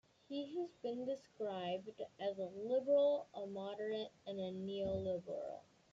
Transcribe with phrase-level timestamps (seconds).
[0.27, 5.59] He has been described as a liberal, a moderate, and a neoliberal.